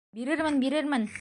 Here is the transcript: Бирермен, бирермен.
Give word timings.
Бирермен, 0.19 0.59
бирермен. 0.63 1.07